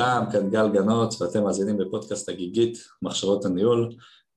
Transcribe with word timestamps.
לכולם, 0.00 0.26
כאן 0.32 0.50
גל 0.50 0.68
גנות 0.68 1.14
ואתם 1.20 1.44
מאזינים 1.44 1.78
בפודקאסט 1.78 2.28
הגיגית, 2.28 2.78
מחשבות 3.02 3.44
הניהול 3.44 3.88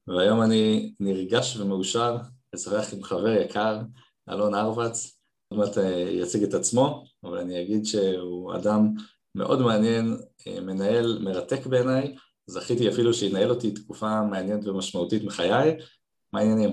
והיום 0.07 0.41
אני 0.41 0.93
נרגש 1.00 1.57
ומאושר 1.57 2.18
לשוחח 2.54 2.93
עם 2.93 3.04
חבר 3.04 3.30
יקר, 3.30 3.81
אלון 4.30 4.55
ארבץ, 4.55 5.20
עוד 5.49 5.59
מעט 5.59 5.77
אה, 5.77 6.09
יציג 6.09 6.44
את 6.44 6.54
עצמו, 6.54 7.04
אבל 7.23 7.38
אני 7.38 7.62
אגיד 7.62 7.86
שהוא 7.86 8.55
אדם 8.55 8.94
מאוד 9.36 9.62
מעניין, 9.62 10.18
אה, 10.48 10.62
מנהל 10.62 11.20
מרתק 11.21 11.66
בעיניי, 11.66 12.16
זכיתי 12.48 12.89
אפילו 12.89 13.14
שינהל 13.14 13.50
אותי 13.50 13.71
תקופה 13.71 14.21
מעניינת 14.21 14.68
ומשמעותית 14.68 15.23
מחיי, 15.23 15.77
מה 16.34 16.39
העניינים? 16.39 16.72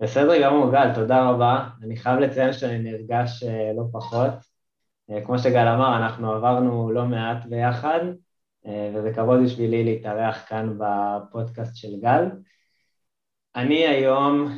בסדר 0.00 0.42
גמור, 0.42 0.72
גל, 0.72 0.94
תודה 0.94 1.30
רבה. 1.30 1.68
אני 1.82 1.96
חייב 1.96 2.18
לציין 2.18 2.52
שאני 2.52 2.78
נרגש 2.78 3.42
אה, 3.42 3.72
לא 3.76 3.82
פחות. 3.92 4.49
אה, 5.10 5.24
כמו 5.24 5.38
שגל 5.38 5.68
אמר, 5.68 5.96
אנחנו 5.96 6.32
עברנו 6.32 6.90
לא 6.90 7.04
מעט 7.04 7.46
ביחד, 7.46 8.00
אה, 8.66 8.90
וזה 8.94 9.12
כבוד 9.14 9.40
בשבילי 9.44 9.84
להתארח 9.84 10.48
כאן 10.48 10.78
בפודקאסט 10.78 11.76
של 11.76 12.00
גל. 12.00 12.24
אני 13.56 13.86
היום 13.86 14.48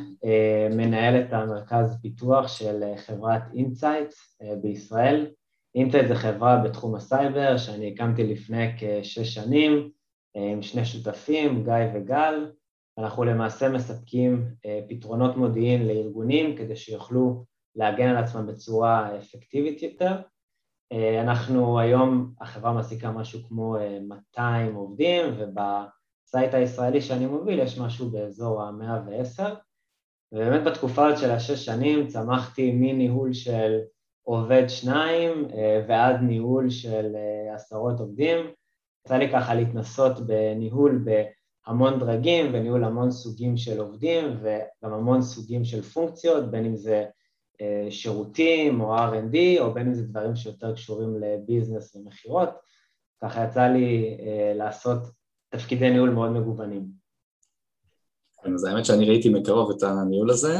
מנהל 0.71 1.21
את 1.21 1.33
המרכז 1.33 1.97
פיתוח 2.01 2.47
של 2.47 2.83
חברת 2.97 3.41
IntSights 3.53 4.41
בישראל. 4.61 5.27
IntSights 5.75 6.07
זה 6.07 6.15
חברה 6.15 6.57
בתחום 6.57 6.95
הסייבר 6.95 7.57
שאני 7.57 7.93
הקמתי 7.93 8.23
לפני 8.23 8.71
כשש 8.77 9.33
שנים 9.33 9.89
עם 10.35 10.61
שני 10.61 10.85
שותפים, 10.85 11.63
גיא 11.63 11.73
וגל, 11.93 12.51
אנחנו 12.97 13.23
למעשה 13.23 13.69
מספקים 13.69 14.45
אה, 14.65 14.79
פתרונות 14.89 15.37
מודיעין 15.37 15.87
לארגונים 15.87 16.55
כדי 16.57 16.75
שיוכלו 16.75 17.45
להגן 17.75 18.07
על 18.07 18.17
עצמם 18.17 18.47
בצורה 18.47 19.17
אפקטיבית 19.17 19.83
יותר. 19.83 20.21
אה, 20.93 21.21
אנחנו 21.21 21.79
היום, 21.79 22.31
החברה 22.41 22.73
מעסיקה 22.73 23.11
משהו 23.11 23.39
כמו 23.47 23.77
200 24.01 24.71
אה, 24.71 24.75
עובדים 24.75 25.25
ובסייט 25.37 26.53
הישראלי 26.53 27.01
שאני 27.01 27.25
מוביל 27.25 27.59
יש 27.59 27.79
משהו 27.79 28.09
באזור 28.09 28.61
ה-110 28.61 29.43
ובאמת 30.31 30.63
בתקופה 30.63 31.07
הזאת 31.07 31.19
של 31.19 31.31
השש 31.31 31.65
שנים 31.65 32.07
צמחתי 32.07 32.71
מניהול 32.71 33.33
של 33.33 33.79
עובד 34.23 34.63
שניים 34.67 35.47
ועד 35.87 36.21
ניהול 36.21 36.69
של 36.69 37.15
עשרות 37.53 37.99
עובדים. 37.99 38.37
יצא 39.05 39.17
לי 39.17 39.31
ככה 39.31 39.55
להתנסות 39.55 40.27
בניהול 40.27 41.01
ב... 41.05 41.23
המון 41.67 41.99
דרגים 41.99 42.45
וניהול 42.53 42.83
המון 42.83 43.11
סוגים 43.11 43.57
של 43.57 43.79
עובדים 43.79 44.25
וגם 44.41 44.93
המון 44.93 45.21
סוגים 45.21 45.65
של 45.65 45.81
פונקציות, 45.81 46.51
בין 46.51 46.65
אם 46.65 46.75
זה 46.75 46.95
אה, 46.95 47.09
שירותים 47.89 48.81
או 48.81 48.97
R&D 48.97 49.37
או 49.59 49.73
בין 49.73 49.87
אם 49.87 49.93
זה 49.93 50.03
דברים 50.03 50.35
שיותר 50.35 50.73
קשורים 50.73 51.15
לביזנס 51.19 51.95
ומכירות, 51.95 52.49
ככה 53.23 53.43
יצא 53.43 53.67
לי 53.67 54.17
אה, 54.19 54.53
לעשות 54.55 54.99
תפקידי 55.49 55.89
ניהול 55.89 56.09
מאוד 56.09 56.31
מגוונים. 56.31 56.85
כן, 58.43 58.53
אז 58.53 58.63
האמת 58.63 58.85
שאני 58.85 59.09
ראיתי 59.09 59.29
מקרוב 59.29 59.71
את 59.71 59.83
הניהול 59.83 60.31
הזה, 60.31 60.57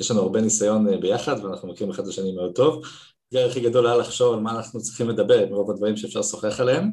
יש 0.00 0.10
לנו 0.10 0.20
הרבה 0.20 0.40
ניסיון 0.40 0.88
אה, 0.88 0.96
ביחד 0.96 1.44
ואנחנו 1.44 1.68
מכירים 1.68 1.92
אחד 1.92 2.02
את 2.02 2.08
השני 2.08 2.32
מאוד 2.32 2.54
טוב. 2.54 2.82
האתגר 3.24 3.50
הכי 3.50 3.60
גדול 3.60 3.86
היה 3.86 3.96
לחשוב 3.96 4.34
על 4.34 4.40
מה 4.40 4.56
אנחנו 4.56 4.80
צריכים 4.80 5.08
לדבר, 5.08 5.46
מרוב 5.50 5.70
הדברים 5.70 5.96
שאפשר 5.96 6.20
לשוחח 6.20 6.60
עליהם. 6.60 6.90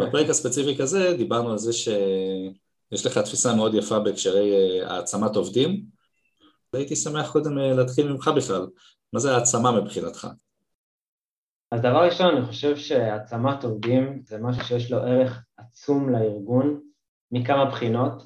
בפרק 0.00 0.30
הספציפי 0.30 0.76
כזה 0.76 1.14
דיברנו 1.16 1.50
על 1.50 1.58
זה 1.58 1.72
ש... 1.72 1.88
יש 2.92 3.06
לך 3.06 3.18
תפיסה 3.18 3.54
מאוד 3.54 3.74
יפה 3.74 3.98
בהקשרי 3.98 4.52
אה, 4.52 4.94
העצמת 4.94 5.36
עובדים, 5.36 5.97
והייתי 6.72 6.96
שמח 6.96 7.32
קודם 7.32 7.58
אה, 7.58 7.74
להתחיל 7.74 8.12
ממך 8.12 8.30
בכלל, 8.36 8.66
מה 9.12 9.20
זה 9.20 9.36
העצמה 9.36 9.80
מבחינתך? 9.80 10.28
אז 11.72 11.80
דבר 11.80 12.04
ראשון, 12.04 12.36
אני 12.36 12.46
חושב 12.46 12.76
שהעצמת 12.76 13.64
עובדים 13.64 14.22
זה 14.24 14.38
משהו 14.38 14.64
שיש 14.64 14.92
לו 14.92 14.98
ערך 14.98 15.44
עצום 15.56 16.10
לארגון 16.10 16.80
מכמה 17.32 17.64
בחינות. 17.64 18.22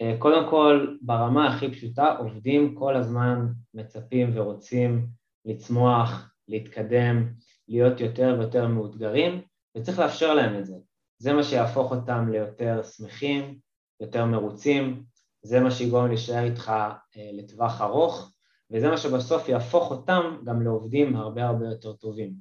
אה, 0.00 0.16
קודם 0.18 0.50
כל, 0.50 0.96
ברמה 1.02 1.54
הכי 1.54 1.70
פשוטה, 1.70 2.16
עובדים 2.18 2.74
כל 2.74 2.96
הזמן 2.96 3.46
מצפים 3.74 4.30
ורוצים 4.34 5.06
לצמוח, 5.44 6.30
להתקדם, 6.48 7.32
להיות 7.68 8.00
יותר 8.00 8.36
ויותר 8.38 8.66
מאותגרים, 8.66 9.42
וצריך 9.76 9.98
לאפשר 9.98 10.34
להם 10.34 10.58
את 10.58 10.66
זה. 10.66 10.74
זה 11.18 11.32
מה 11.32 11.42
שיהפוך 11.42 11.92
אותם 11.92 12.28
ליותר 12.32 12.82
שמחים, 12.82 13.58
יותר 14.00 14.24
מרוצים, 14.24 15.02
זה 15.42 15.60
מה 15.60 15.70
שיגרום 15.70 16.06
להישאר 16.06 16.44
איתך 16.44 16.68
אה, 17.16 17.30
לטווח 17.32 17.80
ארוך, 17.80 18.32
וזה 18.70 18.90
מה 18.90 18.96
שבסוף 18.96 19.48
יהפוך 19.48 19.90
אותם 19.90 20.36
גם 20.44 20.62
לעובדים 20.62 21.16
הרבה 21.16 21.44
הרבה 21.44 21.66
יותר 21.66 21.92
טובים. 21.92 22.34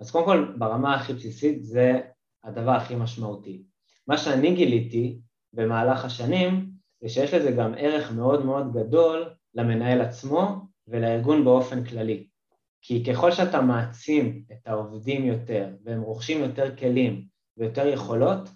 אז 0.00 0.10
קודם 0.10 0.24
כל, 0.24 0.52
ברמה 0.58 0.94
הכי 0.94 1.12
בסיסית 1.12 1.64
זה 1.64 2.00
הדבר 2.44 2.70
הכי 2.70 2.94
משמעותי. 2.94 3.62
מה 4.06 4.18
שאני 4.18 4.54
גיליתי 4.54 5.18
במהלך 5.52 6.04
השנים, 6.04 6.70
זה 7.00 7.08
שיש 7.08 7.34
לזה 7.34 7.50
גם 7.50 7.74
ערך 7.76 8.12
מאוד 8.12 8.44
מאוד 8.44 8.72
גדול 8.72 9.34
למנהל 9.54 10.00
עצמו 10.00 10.56
ולארגון 10.88 11.44
באופן 11.44 11.84
כללי. 11.84 12.26
כי 12.82 13.04
ככל 13.04 13.30
שאתה 13.30 13.60
מעצים 13.60 14.44
את 14.52 14.66
העובדים 14.66 15.24
יותר 15.24 15.68
והם 15.84 16.00
רוכשים 16.00 16.40
יותר 16.40 16.76
כלים 16.76 17.24
ויותר 17.56 17.86
יכולות, 17.86 18.48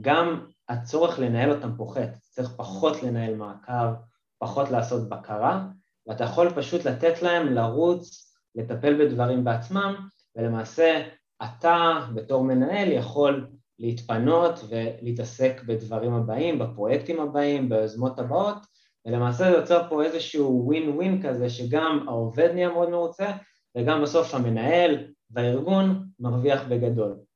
גם 0.00 0.46
הצורך 0.68 1.18
לנהל 1.18 1.50
אותם 1.50 1.76
פוחת, 1.76 2.08
צריך 2.30 2.50
פחות 2.56 3.02
לנהל 3.02 3.34
מעקב, 3.34 3.94
פחות 4.38 4.70
לעשות 4.70 5.08
בקרה, 5.08 5.64
ואתה 6.06 6.24
יכול 6.24 6.50
פשוט 6.50 6.84
לתת 6.84 7.22
להם 7.22 7.46
לרוץ, 7.46 8.34
לטפל 8.54 9.04
בדברים 9.04 9.44
בעצמם, 9.44 9.94
ולמעשה 10.36 11.02
אתה 11.42 12.06
בתור 12.14 12.44
מנהל 12.44 12.92
יכול 12.92 13.48
להתפנות 13.78 14.60
ולהתעסק 14.68 15.62
בדברים 15.66 16.14
הבאים, 16.14 16.58
בפרויקטים 16.58 17.20
הבאים, 17.20 17.68
ביוזמות 17.68 18.18
הבאות, 18.18 18.58
ולמעשה 19.06 19.50
זה 19.50 19.56
יוצר 19.56 19.88
פה 19.88 20.02
איזשהו 20.02 20.62
ווין 20.66 20.88
ווין 20.88 21.22
כזה 21.22 21.50
שגם 21.50 22.04
העובד 22.08 22.50
נהיה 22.54 22.68
מאוד 22.68 22.90
מרוצה 22.90 23.32
וגם 23.76 24.02
בסוף 24.02 24.34
המנהל 24.34 25.06
והארגון 25.30 26.06
מרוויח 26.20 26.62
בגדול. 26.68 27.27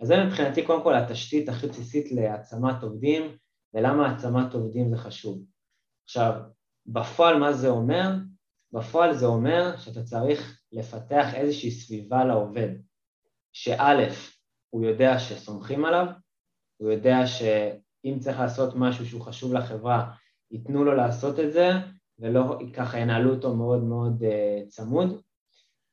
אז 0.00 0.08
זה 0.08 0.24
מבחינתי 0.24 0.66
קודם 0.66 0.82
כל 0.82 0.94
התשתית 0.94 1.48
הכי 1.48 1.66
בסיסית 1.66 2.12
להעצמת 2.12 2.82
עובדים, 2.82 3.36
ולמה 3.74 4.08
העצמת 4.08 4.54
עובדים 4.54 4.88
זה 4.88 4.96
חשוב. 4.96 5.44
עכשיו, 6.04 6.32
בפועל 6.86 7.38
מה 7.38 7.52
זה 7.52 7.68
אומר? 7.68 8.08
בפועל 8.72 9.14
זה 9.14 9.26
אומר 9.26 9.76
שאתה 9.76 10.02
צריך 10.02 10.60
לפתח 10.72 11.34
איזושהי 11.34 11.70
סביבה 11.70 12.24
לעובד, 12.24 12.68
שא', 13.52 14.08
הוא 14.70 14.84
יודע 14.84 15.18
שסומכים 15.18 15.84
עליו, 15.84 16.06
הוא 16.76 16.90
יודע 16.90 17.26
שאם 17.26 18.18
צריך 18.18 18.38
לעשות 18.38 18.74
משהו 18.76 19.06
שהוא 19.06 19.22
חשוב 19.22 19.52
לחברה, 19.52 20.14
ייתנו 20.50 20.84
לו 20.84 20.94
לעשות 20.94 21.40
את 21.40 21.52
זה, 21.52 21.70
ולא 22.18 22.58
ככה 22.74 22.98
ינהלו 22.98 23.34
אותו 23.34 23.56
מאוד 23.56 23.84
מאוד 23.84 24.22
uh, 24.22 24.68
צמוד. 24.68 25.20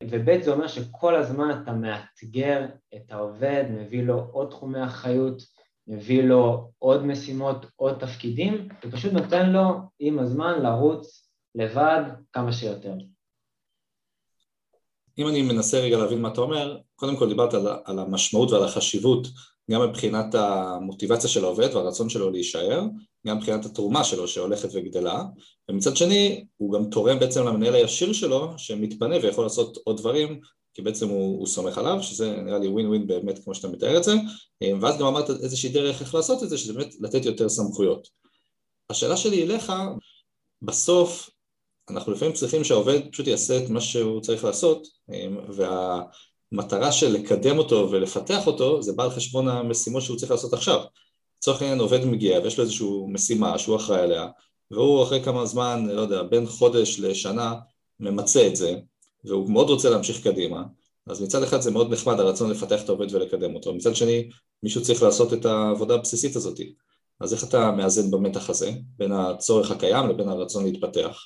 וב' 0.04 0.42
זה 0.42 0.52
אומר 0.52 0.68
שכל 0.68 1.16
הזמן 1.16 1.62
אתה 1.62 1.72
מאתגר 1.72 2.66
את 2.96 3.12
העובד, 3.12 3.64
מביא 3.70 4.04
לו 4.04 4.28
עוד 4.32 4.50
תחומי 4.50 4.86
אחריות, 4.86 5.42
מביא 5.88 6.24
לו 6.24 6.72
עוד 6.80 7.06
משימות, 7.06 7.66
עוד 7.76 7.98
תפקידים, 8.00 8.68
ופשוט 8.86 9.14
נותן 9.14 9.50
לו 9.50 9.64
עם 10.00 10.20
הזמן 10.20 10.62
לרוץ 10.62 11.30
לבד 11.56 12.04
כמה 12.32 12.54
שיותר. 12.54 12.94
אם 15.18 15.28
אני 15.28 15.42
מנסה 15.42 15.80
רגע 15.80 15.98
להבין 15.98 16.22
מה 16.22 16.28
אתה 16.28 16.42
אומר, 16.42 16.80
קודם 16.96 17.18
כל 17.18 17.30
דיברת 17.30 17.54
על, 17.54 17.68
על 17.86 18.00
המשמעות 18.00 18.52
ועל 18.52 18.64
החשיבות 18.64 19.28
גם 19.72 19.90
מבחינת 19.90 20.36
המוטיבציה 20.36 21.30
של 21.30 21.44
העובד 21.44 21.76
והרצון 21.76 22.10
שלו 22.10 22.32
להישאר, 22.32 22.82
גם 23.28 23.38
מבחינת 23.38 23.66
התרומה 23.66 24.04
שלו 24.04 24.28
שהולכת 24.28 24.70
וגדלה, 24.74 25.24
ומצד 25.70 25.98
שני 25.98 26.46
הוא 26.58 26.74
גם 26.74 26.90
תורם 26.90 27.20
בעצם 27.20 27.48
למנהל 27.48 27.76
הישיר 27.76 28.14
שלו 28.14 28.54
שמתפנה 28.58 29.16
ויכול 29.24 29.46
לעשות 29.46 29.78
עוד 29.84 29.98
דברים 29.98 30.40
כי 30.74 30.82
בעצם 30.82 31.10
הוא, 31.10 31.40
הוא 31.40 31.48
סומך 31.48 31.78
עליו, 31.78 32.04
שזה 32.04 32.36
נראה 32.36 32.60
לי 32.60 32.68
ווין 32.68 32.88
ווין 32.88 33.08
באמת 33.08 33.44
כמו 33.44 33.56
שאתה 33.56 33.68
מתאר 33.68 33.98
את 33.98 34.04
זה, 34.04 34.14
ואז 34.82 34.98
גם 34.98 35.06
אמרת 35.06 35.30
איזושהי 35.30 35.70
דרך 35.70 36.02
איך 36.02 36.16
לעשות 36.16 36.44
את 36.44 36.50
זה, 36.50 36.58
שזה 36.58 36.74
באמת 36.74 36.96
לתת 37.00 37.26
יותר 37.26 37.50
סמכויות. 37.50 38.08
השאלה 38.90 39.18
שלי 39.18 39.44
אליך, 39.44 39.74
בסוף 40.62 41.30
אנחנו 41.90 42.12
לפעמים 42.12 42.34
צריכים 42.34 42.64
שהעובד 42.64 43.00
פשוט 43.12 43.28
יעשה 43.28 43.64
את 43.64 43.70
מה 43.70 43.82
שהוא 43.82 44.22
צריך 44.22 44.44
לעשות, 44.44 44.88
וה... 45.56 46.02
המטרה 46.52 46.92
של 46.92 47.12
לקדם 47.12 47.58
אותו 47.58 47.92
ולפתח 47.92 48.48
אותו 48.48 48.82
זה 48.82 48.94
בא 48.94 49.04
על 49.04 49.10
חשבון 49.10 49.48
המשימות 49.48 50.02
שהוא 50.02 50.18
צריך 50.18 50.32
לעשות 50.32 50.54
עכשיו. 50.54 50.84
לצורך 51.38 51.62
העניין 51.62 51.80
עובד 51.80 52.06
מגיע 52.06 52.40
ויש 52.40 52.58
לו 52.58 52.64
איזושהי 52.64 52.88
משימה 53.08 53.58
שהוא 53.58 53.76
אחראי 53.76 54.02
עליה 54.02 54.28
והוא 54.72 55.04
אחרי 55.04 55.24
כמה 55.24 55.46
זמן, 55.46 55.86
לא 55.90 56.02
יודע, 56.02 56.24
בין 56.24 56.46
חודש 56.46 57.00
לשנה 57.00 57.54
ממצה 58.00 58.48
את 58.48 58.56
זה 58.56 58.76
והוא 59.26 59.52
מאוד 59.52 59.70
רוצה 59.70 59.90
להמשיך 59.90 60.24
קדימה 60.24 60.64
אז 61.08 61.22
מצד 61.22 61.44
אחד 61.44 61.62
זה 61.62 61.72
מאוד 61.72 61.94
נחמד 61.94 62.20
הרצון 62.20 62.50
לפתח 62.50 62.84
את 62.84 62.90
העובד 62.90 63.16
ולקדם 63.16 63.56
אותו, 63.56 63.74
מצד 63.74 63.96
שני 63.96 64.30
מישהו 64.64 64.82
צריך 64.82 65.04
לעשות 65.04 65.34
את 65.34 65.46
העבודה 65.46 65.94
הבסיסית 65.96 66.36
הזאת 66.36 66.60
אז 67.20 67.34
איך 67.34 67.44
אתה 67.44 67.72
מאזן 67.72 68.12
במתח 68.12 68.50
הזה 68.50 68.72
בין 68.98 69.12
הצורך 69.12 69.72
הקיים 69.72 70.10
לבין 70.10 70.30
הרצון 70.30 70.64
להתפתח? 70.64 71.26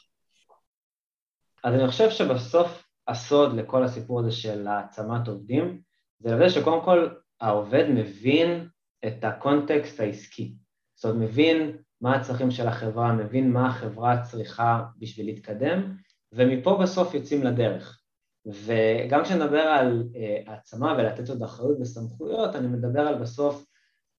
אז 1.63 1.73
אני 1.73 1.91
חושב 1.91 2.09
שבסוף 2.09 2.67
הסוד 3.07 3.53
לכל 3.55 3.83
הסיפור 3.83 4.19
הזה 4.19 4.31
של 4.31 4.67
העצמת 4.67 5.27
עובדים, 5.27 5.81
זה 6.19 6.35
לזה 6.35 6.49
שקודם 6.49 6.81
כל 6.85 7.09
העובד 7.41 7.85
מבין 7.89 8.67
את 9.07 9.23
הקונטקסט 9.23 9.99
העסקי, 9.99 10.55
זאת 10.95 11.11
אומרת 11.11 11.29
מבין 11.29 11.77
מה 12.01 12.15
הצרכים 12.15 12.51
של 12.51 12.67
החברה, 12.67 13.13
מבין 13.13 13.51
מה 13.51 13.67
החברה 13.67 14.21
צריכה 14.21 14.83
בשביל 14.97 15.25
להתקדם, 15.25 15.95
ומפה 16.33 16.77
בסוף 16.81 17.13
יוצאים 17.13 17.43
לדרך. 17.43 18.01
וגם 18.45 19.23
כשנדבר 19.23 19.59
על 19.61 20.03
uh, 20.13 20.49
העצמה 20.49 20.95
ולתת 20.97 21.29
עוד 21.29 21.43
אחריות 21.43 21.77
וסמכויות, 21.81 22.55
אני 22.55 22.67
מדבר 22.67 23.01
על 23.01 23.15
בסוף 23.15 23.65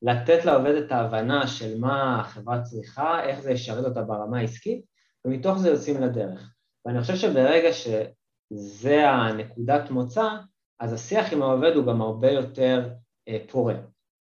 לתת 0.03 0.45
לעובד 0.45 0.75
את 0.75 0.93
ההבנה 0.93 1.47
של 1.47 1.81
מה 1.81 2.21
החברה 2.21 2.63
צריכה, 2.63 3.25
איך 3.25 3.41
זה 3.41 3.51
ישרת 3.51 3.85
אותה 3.85 4.03
ברמה 4.03 4.39
העסקית, 4.39 4.85
ומתוך 5.25 5.59
זה 5.59 5.71
יוצאים 5.71 6.03
לדרך. 6.03 6.55
ואני 6.87 7.01
חושב 7.01 7.17
שברגע 7.17 7.73
שזה 8.53 9.11
הנקודת 9.11 9.91
מוצא, 9.91 10.29
אז 10.81 10.93
השיח 10.93 11.33
עם 11.33 11.43
העובד 11.43 11.77
הוא 11.77 11.87
גם 11.87 12.03
הרבה 12.03 12.31
יותר 12.31 12.91
uh, 13.29 13.53
פורה. 13.53 13.75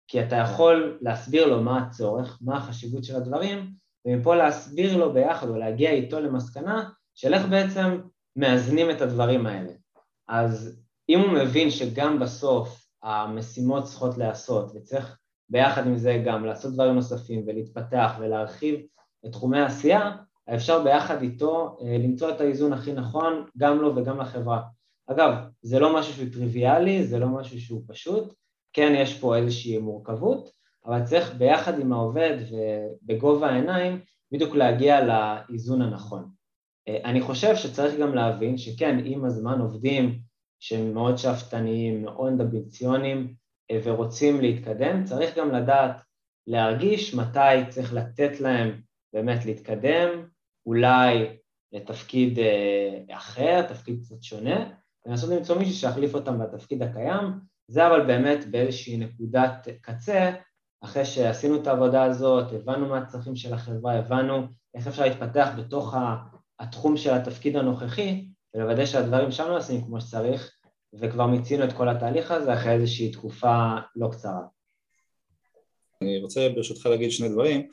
כי 0.08 0.22
אתה 0.22 0.36
יכול 0.36 0.98
להסביר 1.00 1.46
לו 1.46 1.62
מה 1.62 1.82
הצורך, 1.82 2.38
מה 2.40 2.56
החשיבות 2.56 3.04
של 3.04 3.16
הדברים, 3.16 3.72
ומפה 4.06 4.36
להסביר 4.36 4.96
לו 4.96 5.12
ביחד 5.12 5.48
או 5.48 5.56
להגיע 5.56 5.90
איתו 5.90 6.20
למסקנה 6.20 6.90
של 7.14 7.34
איך 7.34 7.46
בעצם 7.46 8.00
מאזנים 8.36 8.90
את 8.90 9.00
הדברים 9.00 9.46
האלה. 9.46 9.72
אז 10.28 10.80
אם 11.08 11.20
הוא 11.20 11.32
מבין 11.32 11.70
שגם 11.70 12.18
בסוף 12.18 12.86
המשימות 13.02 13.84
צריכות 13.84 14.18
להיעשות 14.18 14.72
וצריך 14.74 15.18
ביחד 15.48 15.86
עם 15.86 15.96
זה 15.96 16.22
גם 16.24 16.44
לעשות 16.44 16.74
דברים 16.74 16.94
נוספים 16.94 17.44
ולהתפתח 17.46 18.16
ולהרחיב 18.20 18.80
את 19.26 19.32
תחומי 19.32 19.60
העשייה, 19.60 20.16
אפשר 20.54 20.84
ביחד 20.84 21.22
איתו 21.22 21.76
אה, 21.82 21.98
למצוא 21.98 22.30
את 22.30 22.40
האיזון 22.40 22.72
הכי 22.72 22.92
נכון 22.92 23.46
גם 23.58 23.78
לו 23.78 23.96
וגם 23.96 24.20
לחברה. 24.20 24.62
אגב, 25.06 25.32
זה 25.62 25.78
לא 25.78 25.98
משהו 25.98 26.12
שהוא 26.14 26.32
טריוויאלי, 26.32 27.04
זה 27.04 27.18
לא 27.18 27.28
משהו 27.28 27.60
שהוא 27.60 27.82
פשוט, 27.86 28.34
כן 28.72 28.92
יש 28.96 29.20
פה 29.20 29.36
איזושהי 29.36 29.78
מורכבות, 29.78 30.50
אבל 30.86 31.04
צריך 31.04 31.34
ביחד 31.34 31.78
עם 31.78 31.92
העובד 31.92 32.36
ובגובה 32.50 33.50
העיניים 33.50 34.00
בדיוק 34.32 34.54
להגיע 34.54 35.00
לאיזון 35.04 35.82
הנכון. 35.82 36.28
אה, 36.88 36.98
אני 37.04 37.20
חושב 37.20 37.56
שצריך 37.56 38.00
גם 38.00 38.14
להבין 38.14 38.58
שכן, 38.58 38.98
עם 39.04 39.24
הזמן 39.24 39.60
עובדים 39.60 40.18
שהם 40.60 40.94
מאוד 40.94 41.16
שאפתניים, 41.16 42.02
מאוד 42.02 42.40
אמביציוניים 42.40 43.34
אה, 43.70 43.80
ורוצים 43.84 44.40
להתקדם, 44.40 45.04
צריך 45.04 45.38
גם 45.38 45.50
לדעת 45.50 46.00
להרגיש 46.46 47.14
מתי 47.14 47.68
צריך 47.68 47.94
לתת 47.94 48.40
להם 48.40 48.80
באמת 49.12 49.46
להתקדם, 49.46 50.08
אולי 50.66 51.36
לתפקיד 51.72 52.38
אה, 52.38 53.16
אחר, 53.16 53.62
תפקיד 53.62 54.00
קצת 54.00 54.22
שונה, 54.22 54.70
ולנסות 55.06 55.30
למצוא 55.30 55.58
מישהו 55.58 55.74
שיחליף 55.74 56.14
אותם 56.14 56.38
בתפקיד 56.38 56.82
הקיים, 56.82 57.24
זה 57.68 57.86
אבל 57.86 58.06
באמת 58.06 58.44
באיזושהי 58.50 58.96
נקודת 58.96 59.68
קצה, 59.80 60.32
אחרי 60.80 61.04
שעשינו 61.04 61.56
את 61.56 61.66
העבודה 61.66 62.04
הזאת, 62.04 62.52
הבנו 62.52 62.88
מה 62.88 62.98
הצרכים 62.98 63.36
של 63.36 63.54
החברה, 63.54 63.92
הבנו 63.92 64.46
איך 64.74 64.86
אפשר 64.86 65.02
להתפתח 65.04 65.48
בתוך 65.58 65.94
התחום 66.60 66.96
של 66.96 67.14
התפקיד 67.14 67.56
הנוכחי, 67.56 68.28
ולוודא 68.54 68.86
שהדברים 68.86 69.30
שם 69.30 69.48
נעשים 69.50 69.84
כמו 69.84 70.00
שצריך, 70.00 70.52
וכבר 70.94 71.26
מיצינו 71.26 71.64
את 71.64 71.72
כל 71.72 71.88
התהליך 71.88 72.30
הזה 72.30 72.54
אחרי 72.54 72.72
איזושהי 72.72 73.10
תקופה 73.10 73.76
לא 73.96 74.08
קצרה. 74.12 74.42
אני 76.02 76.18
רוצה 76.22 76.48
ברשותך 76.54 76.86
להגיד 76.86 77.10
שני 77.10 77.28
דברים. 77.28 77.68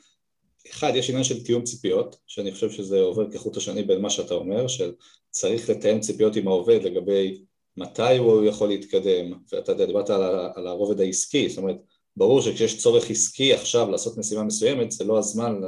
אחד, 0.70 0.92
יש 0.94 1.10
עניין 1.10 1.24
של 1.24 1.44
תיאום 1.44 1.62
ציפיות, 1.62 2.16
שאני 2.26 2.52
חושב 2.52 2.70
שזה 2.70 3.00
עובר 3.00 3.30
כחוט 3.30 3.56
השני 3.56 3.82
בין 3.82 4.00
מה 4.00 4.10
שאתה 4.10 4.34
אומר, 4.34 4.68
של 4.68 4.92
צריך 5.30 5.70
לתאם 5.70 6.00
ציפיות 6.00 6.36
עם 6.36 6.48
העובד 6.48 6.82
לגבי 6.82 7.44
מתי 7.76 8.16
הוא 8.16 8.44
יכול 8.44 8.68
להתקדם, 8.68 9.32
ואתה 9.52 9.74
דיברת 9.74 10.10
על, 10.10 10.22
על 10.54 10.66
הרובד 10.66 11.00
העסקי, 11.00 11.48
זאת 11.48 11.58
אומרת, 11.58 11.76
ברור 12.16 12.42
שכשיש 12.42 12.78
צורך 12.78 13.10
עסקי 13.10 13.54
עכשיו 13.54 13.90
לעשות 13.90 14.18
משימה 14.18 14.42
מסוימת, 14.42 14.90
זה 14.90 15.04
לא 15.04 15.18
הזמן 15.18 15.60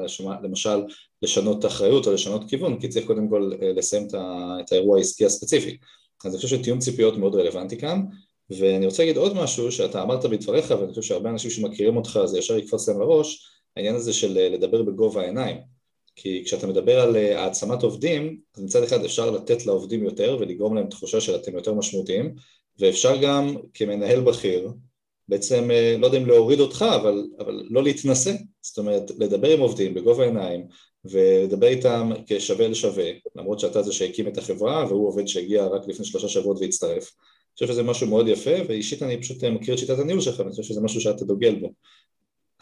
למשל 0.43 0.83
לשנות 1.23 1.67
אחריות 1.67 2.07
או 2.07 2.13
לשנות 2.13 2.51
כיוון, 2.51 2.81
כי 2.81 2.89
צריך 2.89 3.07
קודם 3.07 3.29
כל 3.29 3.51
אה, 3.63 3.73
לסיים 3.73 4.09
את 4.61 4.73
האירוע 4.73 4.99
העסקי 4.99 5.27
הספציפי. 5.27 5.77
אז 6.25 6.35
אני 6.35 6.43
חושב 6.43 6.59
שתיאום 6.59 6.79
ציפיות 6.79 7.17
מאוד 7.17 7.35
רלוונטי 7.35 7.79
כאן, 7.79 8.03
ואני 8.51 8.87
רוצה 8.87 9.03
להגיד 9.03 9.17
עוד 9.17 9.35
משהו 9.37 9.73
שאתה 9.73 10.03
אמרת 10.03 10.25
בדבריך, 10.25 10.71
ואני 10.71 10.89
חושב 10.89 11.03
שהרבה 11.03 11.31
אנשים 11.31 11.51
שמכירים 11.51 11.97
אותך 11.97 12.21
זה 12.25 12.39
ישר 12.39 12.59
יקפוץ 12.59 12.89
להם 12.89 13.01
לראש, 13.01 13.56
העניין 13.77 13.95
הזה 13.95 14.13
של 14.13 14.39
אה, 14.39 14.49
לדבר 14.49 14.83
בגובה 14.83 15.23
העיניים. 15.23 15.57
כי 16.17 16.43
כשאתה 16.45 16.67
מדבר 16.67 17.01
על 17.01 17.17
אה, 17.17 17.43
העצמת 17.43 17.83
עובדים, 17.83 18.41
אז 18.57 18.63
מצד 18.63 18.83
אחד 18.83 19.05
אפשר 19.05 19.31
לתת 19.31 19.67
לעובדים 19.67 20.05
יותר 20.05 20.37
ולגרום 20.41 20.75
להם 20.75 20.89
תחושה 20.89 21.21
שאתם 21.21 21.55
יותר 21.55 21.75
משמעותיים, 21.75 22.35
ואפשר 22.79 23.17
גם 23.23 23.57
כמנהל 23.75 24.21
בכיר 24.21 24.73
בעצם, 25.29 25.71
אה, 25.71 25.97
לא 25.99 26.07
יודע 26.07 26.19
אם 26.19 26.27
להוריד 26.27 26.61
אותך, 26.61 26.85
אבל, 27.01 27.27
אבל 27.39 27.67
לא 27.71 27.83
להתנשא, 27.83 28.33
זאת 28.61 28.79
אומרת, 28.79 29.11
לדבר 29.19 29.53
עם 29.53 29.61
עובדים 29.61 29.95
בגובה 29.95 30.25
העיניים 30.25 30.67
ולדבר 31.05 31.67
איתם 31.67 32.11
כשווה 32.27 32.69
לשווה, 32.69 33.11
למרות 33.37 33.61
שאתה 33.61 33.83
זה 33.83 33.93
שהקים 33.93 34.29
את 34.29 34.39
החברה 34.39 34.87
והוא 34.89 35.09
עובד 35.09 35.27
שהגיע 35.27 35.67
רק 35.67 35.89
לפני 35.89 36.05
שלושה 36.05 36.29
שבועות 36.29 36.59
והצטרף. 36.61 37.13
אני 37.13 37.53
חושב 37.55 37.67
שזה 37.67 37.83
משהו 37.83 38.07
מאוד 38.07 38.29
יפה, 38.29 38.51
ואישית 38.69 39.03
אני 39.03 39.21
פשוט 39.21 39.45
מכיר 39.45 39.75
את 39.75 39.79
שיטת 39.79 39.99
הניהול 39.99 40.21
שלך, 40.21 40.39
ואני 40.41 40.51
חושב 40.51 40.63
שזה 40.63 40.81
משהו 40.81 41.01
שאתה 41.01 41.25
דוגל 41.25 41.55
בו. 41.55 41.73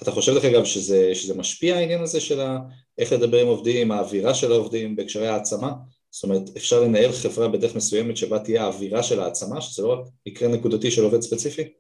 אתה 0.02 0.10
חושב 0.10 0.32
דרך 0.32 0.44
אגב 0.44 0.64
שזה, 0.64 1.14
שזה 1.14 1.38
משפיע 1.38 1.76
העניין 1.76 2.02
הזה 2.02 2.20
של 2.20 2.40
ה, 2.40 2.58
איך 2.98 3.12
לדבר 3.12 3.40
עם 3.40 3.46
עובדים, 3.46 3.92
האווירה 3.92 4.34
של 4.34 4.52
העובדים 4.52 4.96
בהקשרי 4.96 5.28
העצמה? 5.28 5.72
זאת 6.10 6.24
אומרת, 6.24 6.42
אפשר 6.56 6.80
לנהל 6.80 7.12
חברה 7.12 7.48
בדרך 7.48 7.76
מסוימת 7.76 8.16
שבה 8.16 8.38
תהיה 8.38 8.64
האווירה 8.64 9.02
של 9.02 9.20
העצמה, 9.20 9.60
שזה 9.60 9.82
לא 9.82 9.92
רק 9.92 10.06
מקרה 10.26 10.48
נקודתי 10.48 10.90
של 10.90 11.04
עובד 11.04 11.20
ספציפי? 11.20 11.72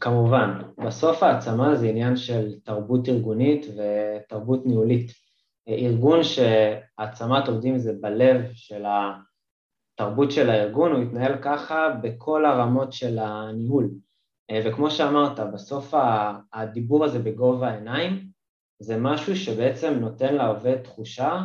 כמובן, 0.00 0.62
בסוף 0.86 1.22
העצמה 1.22 1.76
זה 1.76 1.88
עניין 1.88 2.16
של 2.16 2.54
תרבות 2.64 3.08
ארגונית 3.08 3.66
ותרבות 3.66 4.66
ניהולית. 4.66 5.12
ארגון 5.68 6.20
שהעצמת 6.24 7.48
עובדים 7.48 7.78
זה 7.78 7.92
בלב 8.00 8.40
של 8.54 8.84
התרבות 9.94 10.32
של 10.32 10.50
הארגון, 10.50 10.92
הוא 10.92 11.02
יתנהל 11.02 11.34
ככה 11.42 11.88
בכל 12.02 12.44
הרמות 12.44 12.92
של 12.92 13.18
הניהול. 13.18 13.90
וכמו 14.64 14.90
שאמרת, 14.90 15.40
בסוף 15.40 15.94
הדיבור 16.52 17.04
הזה 17.04 17.18
בגובה 17.18 17.68
העיניים 17.68 18.26
זה 18.78 18.96
משהו 18.96 19.36
שבעצם 19.36 19.94
נותן 20.00 20.34
לעובד 20.34 20.76
תחושה 20.76 21.40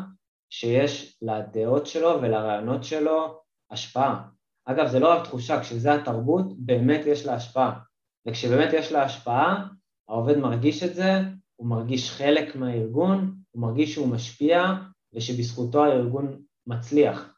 שיש 0.50 1.18
לדעות 1.22 1.88
שלו 1.88 2.22
ולרעיונות 2.22 2.84
שלו 2.84 3.42
השפעה. 3.72 4.28
אגב, 4.66 4.88
זה 4.88 5.00
לא 5.00 5.14
רק 5.14 5.24
תחושה, 5.24 5.62
כשזה 5.62 5.94
התרבות, 5.94 6.46
באמת 6.58 7.06
יש 7.06 7.26
לה 7.26 7.34
השפעה. 7.34 7.80
וכשבאמת 8.28 8.74
יש 8.74 8.92
לה 8.92 9.04
השפעה, 9.04 9.68
העובד 10.10 10.38
מרגיש 10.38 10.84
את 10.84 10.96
זה, 10.96 11.12
הוא 11.56 11.68
מרגיש 11.68 12.12
חלק 12.12 12.56
מהארגון, 12.56 13.36
הוא 13.52 13.62
מרגיש 13.62 13.94
שהוא 13.94 14.08
משפיע 14.08 14.74
ושבזכותו 15.14 15.86
הארגון 15.86 16.42
מצליח. 16.68 17.34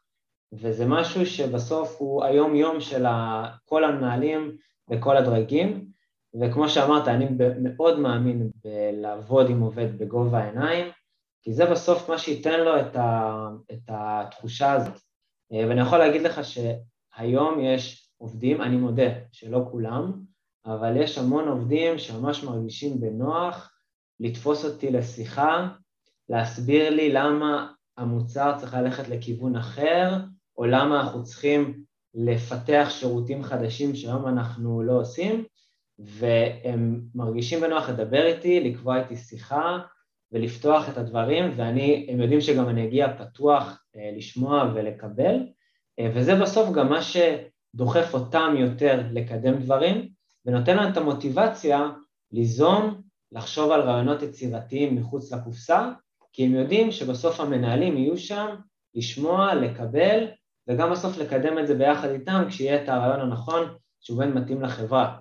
וזה 0.53 0.85
משהו 0.85 1.25
שבסוף 1.25 1.95
הוא 1.99 2.23
היום-יום 2.23 2.81
של 2.81 3.05
כל 3.65 3.83
המנהלים 3.83 4.57
וכל 4.91 5.17
הדרגים, 5.17 5.85
וכמו 6.41 6.69
שאמרת, 6.69 7.07
אני 7.07 7.27
מאוד 7.61 7.99
מאמין 7.99 8.49
בלעבוד 8.63 9.49
עם 9.49 9.61
עובד 9.61 9.97
בגובה 9.97 10.39
העיניים, 10.39 10.87
כי 11.41 11.53
זה 11.53 11.65
בסוף 11.65 12.09
מה 12.09 12.17
שייתן 12.17 12.59
לו 12.59 12.79
את, 12.79 12.95
ה, 12.95 13.47
את 13.71 13.81
התחושה 13.87 14.71
הזאת. 14.71 14.99
ואני 15.51 15.81
יכול 15.81 15.97
להגיד 15.97 16.21
לך 16.21 16.41
שהיום 16.43 17.59
יש 17.59 18.11
עובדים, 18.17 18.61
אני 18.61 18.75
מודה 18.75 19.09
שלא 19.31 19.61
כולם, 19.71 20.13
אבל 20.65 20.97
יש 20.97 21.17
המון 21.17 21.47
עובדים 21.47 21.97
שממש 21.97 22.43
מרגישים 22.43 22.99
בנוח 22.99 23.73
לתפוס 24.19 24.65
אותי 24.65 24.91
לשיחה, 24.91 25.67
להסביר 26.29 26.89
לי 26.89 27.13
למה 27.13 27.71
המוצר 27.97 28.57
צריך 28.57 28.73
ללכת 28.73 29.07
לכיוון 29.07 29.55
אחר, 29.55 30.13
או 30.57 30.65
למה 30.65 31.01
אנחנו 31.01 31.23
צריכים 31.23 31.83
לפתח 32.13 32.87
שירותים 32.89 33.43
חדשים 33.43 33.95
שהיום 33.95 34.27
אנחנו 34.27 34.83
לא 34.83 34.99
עושים, 34.99 35.43
והם 35.99 37.01
מרגישים 37.15 37.61
בנוח 37.61 37.89
לדבר 37.89 38.25
איתי, 38.25 38.59
לקבוע 38.59 38.99
איתי 38.99 39.15
שיחה 39.15 39.79
ולפתוח 40.31 40.89
את 40.89 40.97
הדברים, 40.97 41.51
והם 41.55 42.21
יודעים 42.21 42.41
שגם 42.41 42.69
אני 42.69 42.87
אגיע 42.87 43.17
פתוח 43.17 43.83
אה, 43.95 44.11
לשמוע 44.17 44.71
ולקבל, 44.75 45.35
אה, 45.99 46.11
וזה 46.15 46.35
בסוף 46.35 46.75
גם 46.75 46.89
מה 46.89 46.99
שדוחף 47.01 48.13
אותם 48.13 48.55
יותר 48.57 49.01
לקדם 49.11 49.53
דברים, 49.53 50.09
ונותן 50.45 50.77
להם 50.77 50.91
את 50.91 50.97
המוטיבציה 50.97 51.89
ליזום, 52.31 53.01
לחשוב 53.31 53.71
על 53.71 53.81
רעיונות 53.81 54.21
יצירתיים 54.21 54.95
מחוץ 54.95 55.33
לקופסה, 55.33 55.89
כי 56.33 56.45
הם 56.45 56.55
יודעים 56.55 56.91
שבסוף 56.91 57.39
המנהלים 57.39 57.97
יהיו 57.97 58.17
שם 58.17 58.55
לשמוע, 58.95 59.55
לקבל, 59.55 60.27
וגם 60.69 60.91
בסוף 60.91 61.17
לקדם 61.17 61.59
את 61.59 61.67
זה 61.67 61.75
ביחד 61.75 62.09
איתם 62.09 62.43
כשיהיה 62.49 62.83
את 62.83 62.89
הרעיון 62.89 63.19
הנכון 63.19 63.75
שהוא 64.01 64.19
בין 64.19 64.31
מתאים 64.31 64.61
לחברה. 64.61 65.17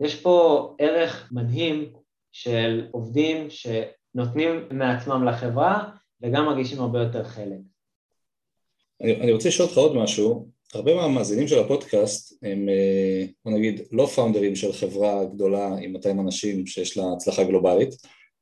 יש 0.00 0.20
פה 0.22 0.74
ערך 0.78 1.28
מדהים 1.32 1.92
של 2.32 2.86
עובדים 2.90 3.46
שנותנים 3.50 4.68
מעצמם 4.70 5.24
לחברה 5.24 5.90
וגם 6.22 6.44
מרגישים 6.44 6.80
הרבה 6.80 6.98
יותר 6.98 7.24
חלק. 7.24 7.58
אני, 9.02 9.16
אני 9.16 9.32
רוצה 9.32 9.48
לשאול 9.48 9.68
אותך 9.68 9.78
עוד 9.78 9.96
משהו, 9.96 10.48
הרבה 10.74 10.94
מהמאזינים 10.94 11.48
של 11.48 11.58
הפודקאסט 11.58 12.38
הם, 12.42 12.68
אה, 12.68 13.26
בוא 13.44 13.52
נגיד, 13.52 13.80
לא 13.92 14.06
פאונדרים 14.06 14.56
של 14.56 14.72
חברה 14.72 15.24
גדולה 15.24 15.66
עם 15.66 15.92
200 15.92 16.20
אנשים 16.20 16.66
שיש 16.66 16.96
לה 16.96 17.04
הצלחה 17.16 17.44
גלובלית, 17.44 17.94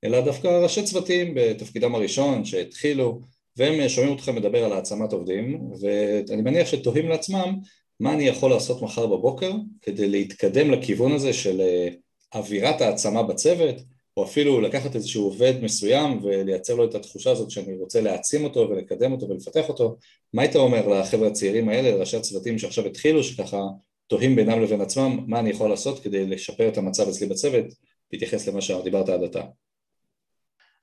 אלא 0.05 0.21
דווקא 0.21 0.49
ראשי 0.49 0.83
צוותים 0.83 1.35
בתפקידם 1.35 1.95
הראשון 1.95 2.45
שהתחילו, 2.45 3.21
והם 3.57 3.89
שומעים 3.89 4.13
אותך 4.13 4.29
מדבר 4.29 4.65
על 4.65 4.73
העצמת 4.73 5.13
עובדים, 5.13 5.71
ואני 5.81 6.43
מניח 6.43 6.67
שתוהים 6.67 7.09
לעצמם 7.09 7.59
מה 8.01 8.13
אני 8.15 8.25
יכול 8.25 8.51
לעשות 8.51 8.83
מחר 8.83 9.07
בבוקר 9.07 9.53
כדי 9.83 10.09
להתקדם 10.09 10.71
לכיוון 10.71 11.13
הזה 11.13 11.33
של 11.33 11.61
אה, 11.61 11.89
אווירת 12.35 12.81
העצמה 12.81 13.23
בצוות, 13.23 13.77
או 14.17 14.25
אפילו 14.25 14.61
לקחת 14.61 14.95
איזשהו 14.95 15.25
עובד 15.25 15.55
מסוים 15.63 16.25
ולייצר 16.25 16.75
לו 16.75 16.85
את 16.85 16.95
התחושה 16.95 17.31
הזאת 17.31 17.51
שאני 17.51 17.77
רוצה 17.77 18.01
להעצים 18.01 18.45
אותו 18.45 18.69
ולקדם 18.71 19.13
אותו 19.13 19.29
ולפתח 19.29 19.69
אותו, 19.69 19.97
מה 20.33 20.43
היית 20.43 20.57
אומר 20.57 20.89
לחבר'ה 20.89 21.29
הצעירים 21.29 21.69
האלה, 21.69 21.91
לראשי 21.91 22.17
הצוותים 22.17 22.59
שעכשיו 22.59 22.87
התחילו, 22.87 23.25
שככה 23.25 23.61
תוהים 24.07 24.37
בינם 24.37 24.63
לבין 24.63 24.81
עצמם, 24.81 25.25
מה 25.27 25.41
אני 25.41 25.51
יכול 25.51 25.71
לעשות 25.71 25.99
כדי 25.99 26.27
לשפר 26.27 26.69
את 26.69 26.79
המצב 26.79 27.09
אצלי 27.09 27.27
בצוות, 27.27 27.65
בהתייחס 28.13 28.49
למה 28.49 28.61
שדיברת 28.61 29.09
עד 29.09 29.25
עתה. 29.25 29.43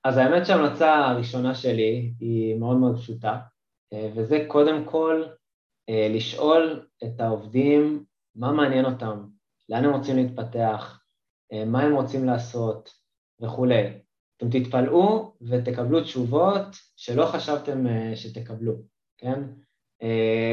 אז 0.04 0.16
האמת 0.16 0.46
שההמלצה 0.46 0.94
הראשונה 0.94 1.54
שלי 1.54 2.12
היא 2.20 2.54
מאוד 2.54 2.76
מאוד 2.76 2.98
פשוטה, 2.98 3.38
אה, 3.92 4.10
וזה 4.14 4.44
קודם 4.48 4.84
כל 4.84 5.24
אה, 5.88 6.08
לשאול 6.10 6.86
את 7.04 7.20
העובדים 7.20 8.04
מה 8.34 8.52
מעניין 8.52 8.84
אותם, 8.84 9.26
לאן 9.68 9.84
הם 9.84 9.92
רוצים 9.92 10.16
להתפתח, 10.16 11.00
אה, 11.52 11.64
מה 11.64 11.82
הם 11.82 11.94
רוצים 11.94 12.24
לעשות 12.24 12.90
וכולי. 13.40 13.98
אתם 14.36 14.50
תתפלאו 14.50 15.34
ותקבלו 15.42 16.00
תשובות 16.04 16.66
שלא 16.96 17.26
חשבתם 17.26 17.84
שתקבלו, 18.14 18.74
כן? 19.18 19.42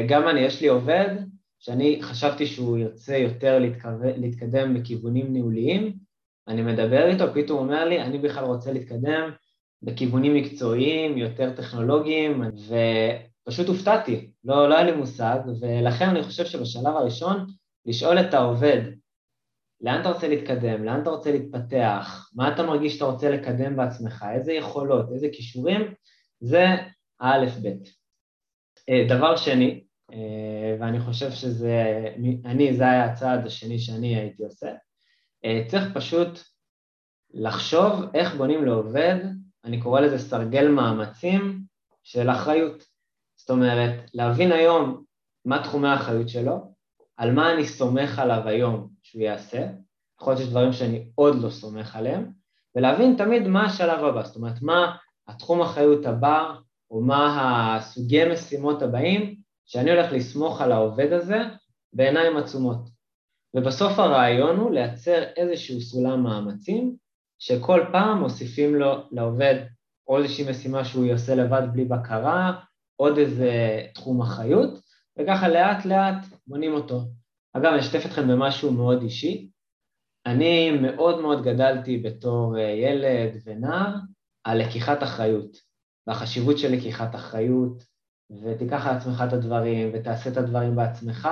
גם 0.08 0.28
אני, 0.28 0.40
יש 0.40 0.60
לי 0.60 0.68
עובד 0.68 1.08
שאני 1.58 2.02
חשבתי 2.02 2.46
שהוא 2.46 2.78
ירצה 2.78 3.16
יותר 3.16 3.58
להתקדם 4.16 4.74
בכיוונים 4.74 5.32
ניהוליים, 5.32 5.98
אני 6.50 6.62
מדבר 6.62 7.06
איתו, 7.06 7.24
פתאום 7.34 7.58
הוא 7.58 7.66
אומר 7.66 7.84
לי, 7.84 8.02
אני 8.02 8.18
בכלל 8.18 8.44
רוצה 8.44 8.72
להתקדם 8.72 9.30
בכיוונים 9.82 10.34
מקצועיים, 10.34 11.18
יותר 11.18 11.56
טכנולוגיים, 11.56 12.42
ופשוט 13.46 13.68
הופתעתי, 13.68 14.30
לא, 14.44 14.68
לא 14.68 14.74
היה 14.74 14.84
לי 14.84 14.92
מושג, 14.92 15.38
ולכן 15.60 16.08
אני 16.08 16.22
חושב 16.22 16.44
שבשלב 16.44 16.96
הראשון, 16.96 17.46
לשאול 17.86 18.20
את 18.20 18.34
העובד, 18.34 18.80
לאן 19.80 20.00
אתה 20.00 20.08
רוצה 20.08 20.28
להתקדם, 20.28 20.84
לאן 20.84 21.02
אתה 21.02 21.10
רוצה 21.10 21.32
להתפתח, 21.32 22.30
מה 22.34 22.54
אתה 22.54 22.62
מרגיש 22.62 22.94
שאתה 22.94 23.04
רוצה 23.04 23.30
לקדם 23.30 23.76
בעצמך, 23.76 24.24
איזה 24.34 24.52
יכולות, 24.52 25.12
איזה 25.12 25.28
כישורים, 25.32 25.94
זה 26.40 26.66
האלף-בית. 27.20 27.88
אה, 28.88 29.04
דבר 29.08 29.36
שני, 29.36 29.84
אה, 30.12 30.76
ואני 30.80 31.00
חושב 31.00 31.30
שזה, 31.30 32.04
אני, 32.44 32.74
זה 32.74 32.82
היה 32.82 33.04
הצעד 33.04 33.46
השני 33.46 33.78
שאני 33.78 34.16
הייתי 34.16 34.44
עושה, 34.44 34.70
צריך 35.68 35.84
פשוט 35.94 36.40
לחשוב 37.34 37.90
איך 38.14 38.34
בונים 38.34 38.64
לעובד, 38.64 39.16
אני 39.64 39.82
קורא 39.82 40.00
לזה 40.00 40.18
סרגל 40.18 40.68
מאמצים 40.68 41.62
של 42.02 42.30
אחריות. 42.30 42.84
זאת 43.36 43.50
אומרת, 43.50 44.10
להבין 44.14 44.52
היום 44.52 45.04
מה 45.44 45.62
תחומי 45.62 45.88
האחריות 45.88 46.28
שלו, 46.28 46.74
על 47.16 47.32
מה 47.32 47.52
אני 47.52 47.66
סומך 47.66 48.18
עליו 48.18 48.42
היום 48.48 48.88
שהוא 49.02 49.22
יעשה, 49.22 49.66
יכול 50.20 50.32
להיות 50.32 50.42
שיש 50.42 50.50
דברים 50.50 50.72
שאני 50.72 51.10
עוד 51.14 51.42
לא 51.42 51.50
סומך 51.50 51.96
עליהם, 51.96 52.30
ולהבין 52.76 53.16
תמיד 53.18 53.48
מה 53.48 53.66
השלב 53.66 54.04
הבא, 54.04 54.22
זאת 54.22 54.36
אומרת, 54.36 54.62
מה 54.62 54.96
התחום 55.28 55.62
האחריות 55.62 56.06
הבא, 56.06 56.54
או 56.90 57.00
מה 57.00 57.76
הסוגי 57.76 58.32
משימות 58.32 58.82
הבאים, 58.82 59.36
שאני 59.66 59.90
הולך 59.90 60.12
לסמוך 60.12 60.60
על 60.60 60.72
העובד 60.72 61.12
הזה 61.12 61.38
בעיניים 61.92 62.36
עצומות. 62.36 62.99
ובסוף 63.54 63.98
הרעיון 63.98 64.56
הוא 64.56 64.70
לייצר 64.70 65.22
איזשהו 65.36 65.80
סולם 65.80 66.22
מאמצים, 66.22 66.96
שכל 67.38 67.80
פעם 67.92 68.18
מוסיפים 68.18 68.74
לו, 68.74 69.08
לעובד, 69.12 69.54
עוד 70.04 70.22
איזושהי 70.22 70.50
משימה 70.50 70.84
שהוא 70.84 71.04
יעשה 71.04 71.34
לבד 71.34 71.62
בלי 71.72 71.84
בקרה, 71.84 72.60
עוד 72.96 73.18
איזה 73.18 73.52
תחום 73.94 74.22
אחריות, 74.22 74.80
וככה 75.18 75.48
לאט 75.48 75.84
לאט 75.84 76.26
בונים 76.46 76.72
אותו. 76.72 77.00
אגב, 77.52 77.72
אני 77.72 77.80
אשתף 77.80 78.06
אתכם 78.06 78.28
במשהו 78.28 78.72
מאוד 78.72 79.02
אישי. 79.02 79.50
אני 80.26 80.70
מאוד 80.70 81.20
מאוד 81.20 81.44
גדלתי 81.44 81.98
בתור 81.98 82.58
אה, 82.58 82.62
ילד 82.62 83.40
ונער 83.44 83.94
על 84.44 84.58
לקיחת 84.58 85.02
אחריות, 85.02 85.56
והחשיבות 86.06 86.58
של 86.58 86.72
לקיחת 86.72 87.14
אחריות, 87.14 87.84
ותיקח 88.42 88.86
על 88.86 88.96
עצמך 88.96 89.24
את 89.28 89.32
הדברים, 89.32 89.90
ותעשה 89.94 90.30
את 90.30 90.36
הדברים 90.36 90.76
בעצמך, 90.76 91.28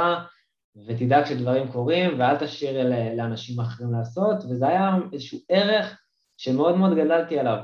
ותדאג 0.87 1.25
שדברים 1.25 1.73
קורים, 1.73 2.21
ואל 2.21 2.37
תשאיר 2.37 2.91
לאנשים 3.17 3.61
אחרים 3.61 3.93
לעשות, 3.93 4.37
וזה 4.45 4.69
היה 4.69 4.97
איזשהו 5.13 5.39
ערך 5.49 6.01
שמאוד 6.37 6.77
מאוד 6.77 6.97
גדלתי 6.97 7.39
עליו. 7.39 7.59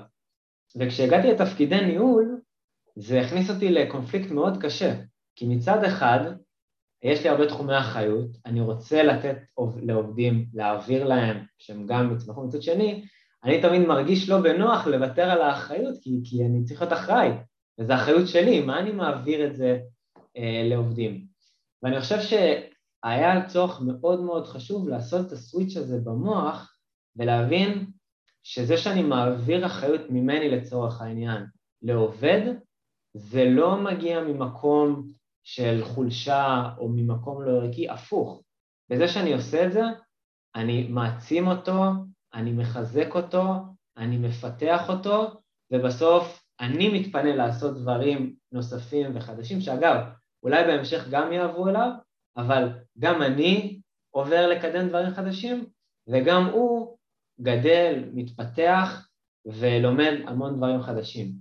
וכשהגעתי 0.76 1.28
לתפקידי 1.32 1.80
ניהול, 1.80 2.40
זה 2.96 3.20
הכניס 3.20 3.50
אותי 3.50 3.70
לקונפליקט 3.70 4.30
מאוד 4.30 4.62
קשה, 4.62 4.94
כי 5.36 5.46
מצד 5.46 5.84
אחד, 5.84 6.20
יש 7.02 7.22
לי 7.22 7.28
הרבה 7.28 7.46
תחומי 7.46 7.78
אחריות, 7.78 8.28
אני 8.46 8.60
רוצה 8.60 9.02
לתת 9.02 9.36
לעובדים, 9.82 10.46
להעביר 10.54 11.04
להם, 11.04 11.44
שהם 11.58 11.86
גם 11.86 12.14
יצמחו 12.16 12.46
מצד 12.46 12.62
שני, 12.62 13.04
אני 13.44 13.62
תמיד 13.62 13.82
מרגיש 13.82 14.28
לא 14.28 14.40
בנוח 14.40 14.86
לוותר 14.86 15.30
על 15.30 15.42
האחריות, 15.42 15.94
כי, 16.02 16.10
כי 16.24 16.44
אני 16.44 16.64
צריך 16.64 16.80
להיות 16.82 16.92
אחראי, 16.92 17.30
וזו 17.78 17.94
אחריות 17.94 18.28
שלי, 18.28 18.60
מה 18.60 18.78
אני 18.78 18.92
מעביר 18.92 19.46
את 19.46 19.56
זה 19.56 19.78
אה, 20.36 20.62
לעובדים? 20.64 21.26
ואני 21.82 22.00
חושב 22.00 22.20
שהיה 23.04 23.46
צורך 23.46 23.80
מאוד 23.80 24.20
מאוד 24.20 24.46
חשוב 24.46 24.88
לעשות 24.88 25.26
את 25.26 25.32
הסוויץ' 25.32 25.76
הזה 25.76 25.98
במוח 26.04 26.76
ולהבין 27.16 27.86
שזה 28.42 28.76
שאני 28.76 29.02
מעביר 29.02 29.66
אחריות 29.66 30.00
ממני 30.10 30.48
לצורך 30.48 31.00
העניין 31.00 31.46
לעובד, 31.82 32.54
זה 33.14 33.44
לא 33.44 33.76
מגיע 33.76 34.20
ממקום 34.20 35.10
של 35.42 35.84
חולשה 35.84 36.70
או 36.78 36.88
ממקום 36.88 37.42
לא 37.42 37.50
ערכי, 37.50 37.88
הפוך. 37.88 38.42
בזה 38.90 39.08
שאני 39.08 39.32
עושה 39.32 39.66
את 39.66 39.72
זה, 39.72 39.82
אני 40.54 40.88
מעצים 40.88 41.46
אותו, 41.46 41.82
אני 42.34 42.52
מחזק 42.52 43.14
אותו, 43.14 43.42
אני 43.96 44.18
מפתח 44.18 44.88
אותו, 44.88 45.40
ובסוף 45.72 46.42
אני 46.60 47.00
מתפנה 47.00 47.36
לעשות 47.36 47.76
דברים 47.76 48.34
נוספים 48.52 49.16
וחדשים, 49.16 49.60
שאגב, 49.60 49.96
אולי 50.42 50.64
בהמשך 50.64 51.08
גם 51.10 51.32
יעברו 51.32 51.68
אליו, 51.68 51.90
אבל 52.36 52.68
גם 52.98 53.22
אני 53.22 53.80
עובר 54.10 54.46
לקדם 54.46 54.88
דברים 54.88 55.14
חדשים, 55.14 55.66
וגם 56.08 56.46
הוא 56.46 56.96
גדל, 57.40 58.04
מתפתח 58.12 59.08
ולומד 59.46 60.12
המון 60.26 60.56
דברים 60.56 60.82
חדשים. 60.82 61.32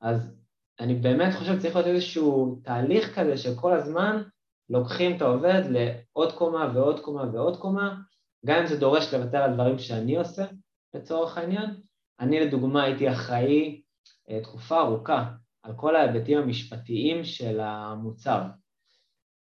אז 0.00 0.36
אני 0.80 0.94
באמת 0.94 1.34
חושב 1.34 1.58
שצריך 1.58 1.76
להיות 1.76 1.88
איזשהו 1.88 2.60
תהליך 2.64 3.18
כזה 3.18 3.36
שכל 3.36 3.72
הזמן 3.72 4.22
לוקחים 4.70 5.16
את 5.16 5.22
העובד 5.22 5.62
לעוד 5.68 6.32
קומה 6.32 6.72
ועוד 6.74 7.00
קומה 7.00 7.24
ועוד 7.32 7.56
קומה, 7.56 7.96
גם 8.46 8.60
אם 8.60 8.66
זה 8.66 8.80
דורש 8.80 9.14
לוותר 9.14 9.38
על 9.38 9.54
דברים 9.54 9.78
שאני 9.78 10.16
עושה, 10.16 10.44
לצורך 10.94 11.38
העניין. 11.38 11.70
אני 12.20 12.40
לדוגמה 12.40 12.82
הייתי 12.82 13.10
אחראי 13.10 13.82
אה, 14.30 14.40
תקופה 14.42 14.80
ארוכה 14.80 15.32
על 15.62 15.72
כל 15.76 15.96
ההיבטים 15.96 16.38
המשפטיים 16.38 17.24
של 17.24 17.60
המוצר. 17.60 18.42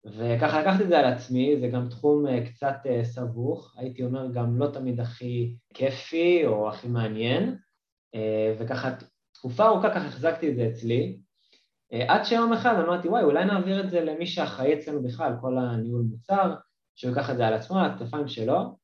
וככה 0.06 0.62
לקחתי 0.62 0.84
את 0.84 0.88
זה 0.88 1.00
על 1.00 1.06
עצמי, 1.06 1.60
זה 1.60 1.68
גם 1.68 1.90
תחום 1.90 2.28
אה, 2.28 2.46
קצת 2.46 2.76
אה, 2.86 3.06
סבוך, 3.06 3.74
הייתי 3.78 4.04
אומר 4.04 4.32
גם 4.34 4.60
לא 4.60 4.68
תמיד 4.68 5.00
הכי 5.00 5.56
כיפי 5.74 6.46
או 6.46 6.70
הכי 6.70 6.88
מעניין, 6.88 7.58
וככה 8.60 8.90
תקופה 9.34 9.66
ארוכה 9.66 9.90
ככה 9.90 10.06
החזקתי 10.06 10.50
את 10.50 10.56
זה 10.56 10.68
אצלי, 10.68 11.20
עד 12.08 12.24
שיום 12.26 12.54
אחד 12.54 12.74
אמרתי, 12.80 13.08
וואי, 13.08 13.24
אולי 13.24 13.46
נעביר 13.46 13.80
את 13.80 13.90
זה 13.90 14.02
למי 14.02 14.28
שאחראי 14.28 14.74
אצלנו 14.74 15.04
בכלל, 15.04 15.34
כל 15.42 15.58
הניהול 15.58 16.02
מוצר, 16.02 16.56
שהוא 16.96 17.10
ייקח 17.10 17.30
את 17.30 17.38
זה 17.38 17.48
על 17.48 17.54
עצמו, 17.54 17.80
על 17.80 17.86
הכתפיים 17.86 18.28
שלו, 18.28 18.78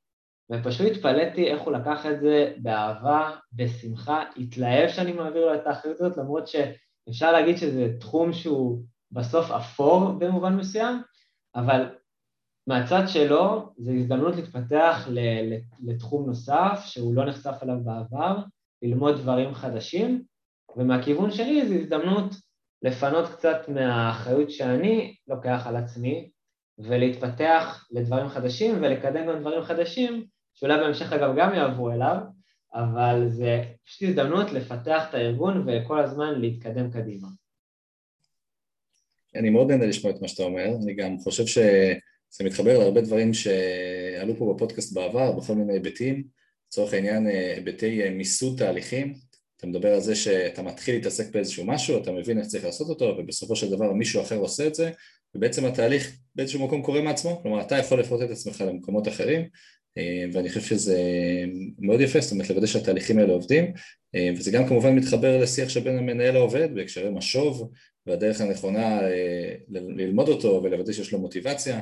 ופשוט 0.51 0.87
התפלאתי 0.91 1.47
איך 1.47 1.61
הוא 1.61 1.73
לקח 1.73 2.05
את 2.05 2.19
זה 2.19 2.53
באהבה, 2.57 3.31
בשמחה, 3.53 4.23
התלהב 4.37 4.89
שאני 4.89 5.13
מעביר 5.13 5.45
לו 5.45 5.55
את 5.55 5.67
האחריות 5.67 6.01
הזאת, 6.01 6.17
למרות 6.17 6.47
שאפשר 6.47 7.31
להגיד 7.31 7.57
שזה 7.57 7.87
תחום 7.99 8.33
שהוא 8.33 8.83
בסוף 9.15 9.51
אפור 9.51 10.11
במובן 10.11 10.55
מסוים, 10.55 11.01
אבל 11.55 11.95
מהצד 12.67 13.03
שלו 13.07 13.73
זו 13.77 13.91
הזדמנות 13.91 14.35
להתפתח 14.35 15.07
לתחום 15.83 16.25
נוסף 16.25 16.81
שהוא 16.85 17.15
לא 17.15 17.25
נחשף 17.25 17.55
אליו 17.63 17.77
בעבר, 17.83 18.37
ללמוד 18.81 19.15
דברים 19.15 19.53
חדשים, 19.53 20.23
ומהכיוון 20.77 21.31
שלי 21.31 21.67
זו 21.67 21.73
הזדמנות 21.73 22.35
לפנות 22.81 23.29
קצת 23.29 23.57
מהאחריות 23.67 24.51
שאני 24.51 25.15
לוקח 25.27 25.63
על 25.67 25.75
עצמי 25.75 26.31
ולהתפתח 26.77 27.87
לדברים 27.91 28.29
חדשים 28.29 28.75
ולקדם 28.81 29.27
גם 29.27 29.39
דברים 29.39 29.63
חדשים 29.63 30.25
שאולי 30.53 30.77
בהמשך 30.77 31.13
אגב 31.13 31.35
גם 31.37 31.53
יעברו 31.53 31.91
אליו, 31.91 32.17
אבל 32.73 33.25
זה 33.27 33.63
פשוט 33.85 34.09
הזדמנות 34.09 34.51
לפתח 34.51 35.09
את 35.09 35.13
הארגון 35.13 35.65
וכל 35.67 35.99
הזמן 35.99 36.41
להתקדם 36.41 36.91
קדימה. 36.91 37.27
אני 39.35 39.49
מאוד 39.49 39.71
נהנה 39.71 39.85
לשמוע 39.85 40.13
את 40.13 40.21
מה 40.21 40.27
שאתה 40.27 40.43
אומר, 40.43 40.65
אני 40.83 40.93
גם 40.93 41.19
חושב 41.19 41.45
שזה 41.45 42.43
מתחבר 42.43 42.77
להרבה 42.77 43.01
דברים 43.01 43.33
שעלו 43.33 44.35
פה 44.37 44.53
בפודקאסט 44.55 44.93
בעבר, 44.93 45.31
בכל 45.31 45.53
מיני 45.55 45.73
היבטים, 45.73 46.23
לצורך 46.67 46.93
העניין 46.93 47.27
היבטי 47.27 48.09
מיסוד 48.09 48.57
תהליכים, 48.57 49.13
אתה 49.57 49.67
מדבר 49.67 49.93
על 49.93 50.01
זה 50.01 50.15
שאתה 50.15 50.61
מתחיל 50.61 50.95
להתעסק 50.95 51.33
באיזשהו 51.33 51.65
משהו, 51.65 51.97
אתה 52.01 52.11
מבין 52.11 52.37
איך 52.39 52.47
צריך 52.47 52.65
לעשות 52.65 52.89
אותו, 52.89 53.15
ובסופו 53.17 53.55
של 53.55 53.71
דבר 53.71 53.93
מישהו 53.93 54.21
אחר 54.21 54.35
עושה 54.35 54.67
את 54.67 54.75
זה, 54.75 54.91
ובעצם 55.35 55.65
התהליך 55.65 56.17
באיזשהו 56.35 56.65
מקום 56.65 56.81
קורה 56.81 57.01
מעצמו, 57.01 57.39
כלומר 57.41 57.61
אתה 57.61 57.77
יכול 57.77 57.99
לפרוט 57.99 58.21
את 58.21 58.29
עצמך 58.29 58.63
למקומות 58.67 59.07
אחרים, 59.07 59.41
אה, 59.97 60.25
ואני 60.33 60.49
חושב 60.49 60.61
שזה 60.61 60.99
מאוד 61.79 62.01
יפה, 62.01 62.19
זאת 62.19 62.31
אומרת 62.31 62.49
לוודא 62.49 62.67
שהתהליכים 62.67 63.19
האלה 63.19 63.33
עובדים, 63.33 63.73
אה, 64.15 64.29
וזה 64.37 64.51
גם 64.51 64.67
כמובן 64.67 64.95
מתחבר 64.95 65.41
לשיח 65.41 65.69
שבין 65.69 65.97
המנהל 65.97 66.33
לעובד 66.33 66.75
בהקשרי 66.75 67.09
משוב, 67.09 67.71
והדרך 68.07 68.41
הנכונה 68.41 69.01
אה, 69.01 69.55
ללמוד 69.69 70.29
אותו 70.29 70.61
ולוודא 70.63 70.93
שיש 70.93 71.11
לו 71.11 71.19
מוטיבציה, 71.19 71.81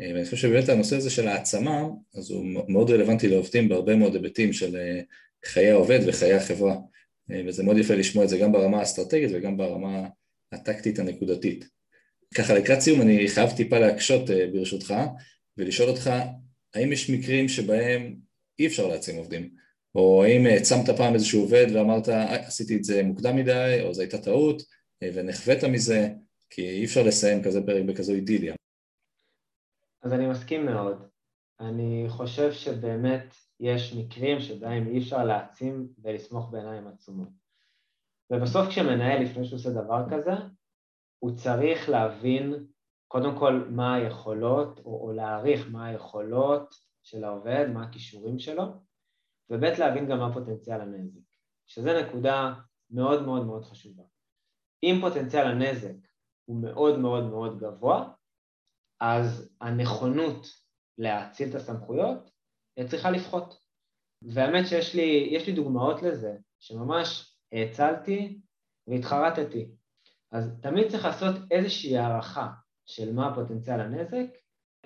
ואני 0.00 0.24
חושב 0.24 0.36
שבאמת 0.36 0.68
הנושא 0.68 0.96
הזה 0.96 1.10
של 1.10 1.28
העצמה, 1.28 1.82
אז 2.14 2.30
הוא 2.30 2.46
מאוד 2.68 2.90
רלוונטי 2.90 3.28
לעובדים 3.28 3.68
בהרבה 3.68 3.96
מאוד 3.96 4.14
היבטים 4.14 4.52
של 4.52 4.76
חיי 5.44 5.70
העובד 5.70 6.00
וחיי 6.06 6.34
החברה, 6.34 6.76
וזה 7.46 7.62
מאוד 7.62 7.78
יפה 7.78 7.94
לשמוע 7.94 8.24
את 8.24 8.28
זה 8.28 8.38
גם 8.38 8.52
ברמה 8.52 8.78
האסטרטגית 8.78 9.30
וגם 9.34 9.56
ברמה 9.56 10.08
הטקטית 10.52 10.98
הנקודתית. 10.98 11.68
ככה 12.34 12.54
לקראת 12.54 12.80
סיום 12.80 13.00
אני 13.00 13.28
חייב 13.28 13.50
טיפה 13.50 13.78
להקשות 13.78 14.30
ברשותך 14.52 14.94
ולשאול 15.56 15.88
אותך 15.88 16.10
האם 16.74 16.92
יש 16.92 17.10
מקרים 17.10 17.48
שבהם 17.48 18.16
אי 18.58 18.66
אפשר 18.66 18.88
להעצים 18.88 19.16
עובדים? 19.16 19.50
או 19.94 20.24
האם 20.24 20.46
העצמת 20.46 20.90
פעם 20.90 21.14
איזשהו 21.14 21.40
עובד 21.40 21.66
ואמרת 21.74 22.08
עשיתי 22.08 22.76
את 22.76 22.84
זה 22.84 23.02
מוקדם 23.02 23.36
מדי 23.36 23.78
או 23.82 23.94
זו 23.94 24.00
הייתה 24.00 24.18
טעות 24.18 24.62
ונחווית 25.04 25.64
מזה 25.72 26.08
כי 26.50 26.70
אי 26.70 26.84
אפשר 26.84 27.00
לסיים 27.06 27.42
כזה 27.44 27.60
פרק 27.66 27.84
בכזו 27.88 28.12
אידיליה. 28.12 28.54
אז 30.02 30.12
אני 30.12 30.26
מסכים 30.26 30.66
מאוד. 30.66 31.08
אני 31.60 32.04
חושב 32.08 32.52
שבאמת 32.52 33.34
יש 33.60 33.94
מקרים 33.94 34.40
שבהם 34.40 34.86
אי 34.86 34.98
אפשר 34.98 35.24
להעצים 35.24 35.88
ולסמוך 36.02 36.50
בעיניים 36.50 36.86
עצומות. 36.86 37.28
ובסוף 38.30 38.68
כשמנהל 38.68 39.22
לפני 39.22 39.44
שהוא 39.44 39.58
עושה 39.58 39.70
דבר 39.70 40.04
כזה, 40.10 40.30
הוא 41.18 41.36
צריך 41.36 41.88
להבין 41.88 42.66
קודם 43.08 43.38
כל 43.38 43.68
מה 43.70 43.94
היכולות, 43.94 44.78
או, 44.78 45.06
או 45.06 45.12
להעריך 45.12 45.68
מה 45.70 45.86
היכולות 45.86 46.74
של 47.02 47.24
העובד, 47.24 47.66
מה 47.72 47.84
הכישורים 47.84 48.38
שלו, 48.38 48.64
וב' 49.50 49.64
להבין 49.64 50.08
גם 50.08 50.18
מה 50.18 50.34
פוטנציאל 50.34 50.80
הנזק, 50.80 51.20
שזה 51.66 52.02
נקודה 52.02 52.54
מאוד 52.90 53.22
מאוד 53.22 53.46
מאוד 53.46 53.64
חשובה. 53.64 54.02
אם 54.82 54.98
פוטנציאל 55.00 55.46
הנזק 55.46 55.94
הוא 56.44 56.62
מאוד 56.62 56.98
מאוד 56.98 57.24
מאוד 57.24 57.58
גבוה, 57.58 58.12
אז 59.00 59.50
הנכונות 59.60 60.46
להאציל 60.98 61.48
את 61.48 61.54
הסמכויות 61.54 62.30
צריכה 62.88 63.10
לפחות. 63.10 63.60
והאמת 64.22 64.66
שיש 64.66 64.94
לי, 64.94 65.38
לי 65.46 65.52
דוגמאות 65.52 66.02
לזה, 66.02 66.36
שממש 66.60 67.36
האצלתי 67.52 68.40
והתחרטתי. 68.86 69.70
אז 70.32 70.58
תמיד 70.62 70.88
צריך 70.88 71.04
לעשות 71.04 71.36
איזושהי 71.50 71.98
הערכה 71.98 72.48
של 72.86 73.12
מה 73.12 73.34
פוטנציאל 73.34 73.80
הנזק 73.80 74.26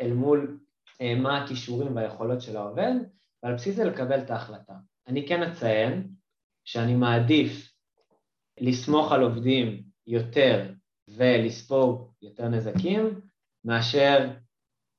אל 0.01 0.13
מול 0.13 0.61
אה, 1.01 1.15
מה 1.15 1.45
הכישורים 1.45 1.97
והיכולות 1.97 2.41
של 2.41 2.57
העובד, 2.57 2.93
ועל 3.43 3.55
בסיס 3.55 3.77
זה 3.77 3.85
לקבל 3.85 4.21
את 4.21 4.31
ההחלטה. 4.31 4.75
אני 5.07 5.29
כן 5.29 5.43
אציין 5.43 6.09
שאני 6.65 6.95
מעדיף 6.95 7.74
לסמוך 8.61 9.13
על 9.13 9.23
עובדים 9.23 9.83
יותר 10.07 10.73
ולספוג 11.09 12.13
יותר 12.23 12.49
נזקים, 12.49 13.21
מאשר 13.65 14.31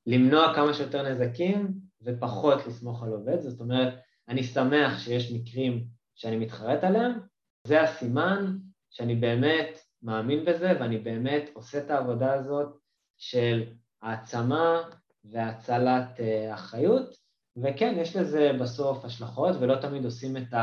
למנוע 0.07 0.55
כמה 0.55 0.73
שיותר 0.73 1.09
נזקים 1.09 1.73
ופחות 2.01 2.67
לסמוך 2.67 3.03
על 3.03 3.09
עובד. 3.09 3.41
זאת 3.41 3.61
אומרת, 3.61 3.93
אני 4.29 4.43
שמח 4.43 4.99
שיש 4.99 5.31
מקרים 5.31 5.85
שאני 6.15 6.37
מתחרט 6.37 6.83
עליהם, 6.83 7.19
זה 7.67 7.81
הסימן 7.81 8.57
שאני 8.89 9.15
באמת 9.15 9.79
מאמין 10.01 10.45
בזה 10.45 10.73
ואני 10.79 10.97
באמת 10.97 11.49
עושה 11.53 11.77
את 11.77 11.89
העבודה 11.89 12.33
הזאת 12.33 12.77
של 13.17 13.63
העצמה 14.01 14.81
והצלת 15.23 16.19
אה, 16.19 16.53
אחריות, 16.53 17.15
וכן, 17.57 17.95
יש 17.97 18.15
לזה 18.15 18.51
בסוף 18.61 19.05
השלכות 19.05 19.55
ולא 19.59 19.75
תמיד 19.75 20.05
עושים 20.05 20.37
את 20.37 20.53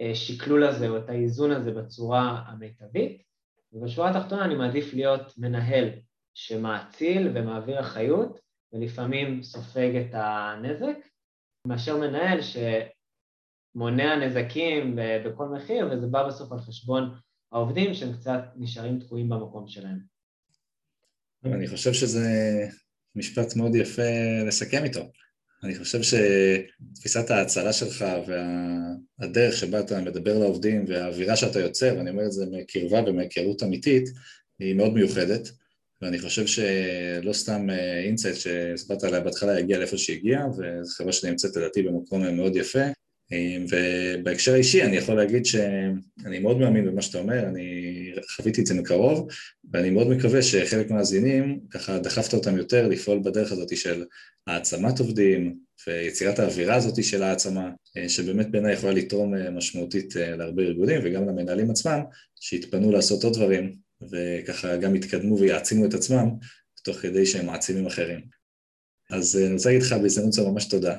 השקלול 0.00 0.64
הזה 0.64 0.88
או 0.88 0.98
את 0.98 1.08
האיזון 1.08 1.50
הזה 1.50 1.70
בצורה 1.70 2.42
המיטבית, 2.46 3.22
ובשורה 3.72 4.10
התחתונה 4.10 4.44
אני 4.44 4.54
מעדיף 4.54 4.94
להיות 4.94 5.38
מנהל 5.38 5.90
שמאציל 6.34 7.32
ומעביר 7.34 7.80
אחריות 7.80 8.40
ולפעמים 8.72 9.42
סופג 9.42 9.96
את 9.96 10.10
הנזק, 10.12 10.96
מאשר 11.66 11.96
מנהל 11.96 12.38
שמונע 13.74 14.16
נזקים 14.16 14.98
בכל 15.26 15.48
מחיר 15.48 15.88
וזה 15.92 16.06
בא 16.06 16.28
בסוף 16.28 16.52
על 16.52 16.58
חשבון 16.58 17.14
העובדים 17.52 17.94
שהם 17.94 18.12
קצת 18.12 18.40
נשארים 18.56 18.98
תקועים 18.98 19.28
במקום 19.28 19.68
שלהם. 19.68 19.98
אני 21.44 21.68
חושב 21.68 21.92
שזה 21.92 22.28
משפט 23.16 23.56
מאוד 23.56 23.74
יפה 23.74 24.02
לסכם 24.46 24.84
איתו. 24.84 25.00
אני 25.64 25.74
חושב 25.74 26.00
שתפיסת 26.02 27.30
ההצלה 27.30 27.72
שלך 27.72 28.04
והדרך 29.20 29.56
שבה 29.56 29.80
אתה 29.80 30.00
מדבר 30.00 30.38
לעובדים 30.38 30.84
והאווירה 30.88 31.36
שאתה 31.36 31.60
יוצר, 31.60 31.94
ואני 31.98 32.10
אומר 32.10 32.26
את 32.26 32.32
זה 32.32 32.46
מקרבה 32.50 33.02
ומהיכרות 33.06 33.62
אמיתית, 33.62 34.08
היא 34.58 34.74
מאוד 34.74 34.94
מיוחדת, 34.94 35.48
ואני 36.02 36.18
חושב 36.18 36.46
שלא 36.46 37.32
סתם 37.32 37.70
IntSights 38.04 38.36
שהסברת 38.36 39.04
עליה 39.04 39.20
בהתחלה 39.20 39.60
יגיע 39.60 39.78
לאיפה 39.78 39.98
שהגיע, 39.98 40.46
וזו 40.46 40.94
חברה 40.94 41.12
שנמצאת 41.12 41.56
לדעתי 41.56 41.82
במקום 41.82 42.36
מאוד 42.36 42.56
יפה, 42.56 42.84
ובהקשר 43.68 44.52
האישי 44.54 44.82
אני 44.82 44.96
יכול 44.96 45.14
להגיד 45.14 45.46
שאני 45.46 46.38
מאוד 46.38 46.58
מאמין 46.58 46.86
במה 46.86 47.02
שאתה 47.02 47.18
אומר, 47.18 47.48
אני 47.48 48.12
חוויתי 48.36 48.60
את 48.60 48.66
זה 48.66 48.74
מקרוב, 48.74 49.28
ואני 49.72 49.90
מאוד 49.90 50.08
מקווה 50.08 50.42
שחלק 50.42 50.90
מהמאזינים, 50.90 51.60
ככה 51.70 51.98
דחפת 51.98 52.34
אותם 52.34 52.56
יותר 52.56 52.88
לפעול 52.88 53.20
בדרך 53.24 53.52
הזאת 53.52 53.76
של 53.76 54.04
העצמת 54.46 54.98
עובדים 54.98 55.56
ויצירת 55.86 56.38
האווירה 56.38 56.74
הזאת 56.74 57.04
של 57.04 57.22
העצמה, 57.22 57.70
שבאמת 58.08 58.50
בעיניי 58.50 58.72
יכולה 58.72 58.92
לתרום 58.92 59.34
משמעותית 59.56 60.14
להרבה 60.16 60.62
ארגונים 60.62 61.00
וגם 61.04 61.28
למנהלים 61.28 61.70
עצמם, 61.70 62.00
שהתפנו 62.40 62.92
לעשות 62.92 63.24
עוד 63.24 63.34
דברים 63.34 63.72
וככה 64.12 64.76
גם 64.76 64.96
יתקדמו 64.96 65.38
ויעצימו 65.38 65.84
את 65.84 65.94
עצמם, 65.94 66.28
תוך 66.84 66.96
כדי 66.96 67.26
שהם 67.26 67.46
מעצימים 67.46 67.86
אחרים. 67.86 68.20
אז 69.10 69.36
אני 69.36 69.52
רוצה 69.52 69.68
להגיד 69.68 69.82
לך 69.82 69.92
בהזדמנות 69.92 70.32
זו 70.32 70.50
ממש 70.50 70.64
תודה. 70.64 70.98